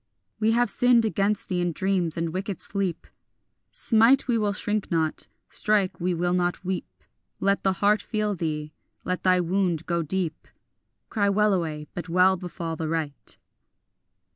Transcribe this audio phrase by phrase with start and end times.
[0.39, 3.05] We have sinned against thee in dreams and wicked sleep;
[3.71, 7.03] Smite, we will shrink not; strike, we will not weep;
[7.39, 8.73] Let the heart feel thee;
[9.05, 10.47] let thy wound go deep;
[11.09, 13.37] Cry wellaway, but well befall the right.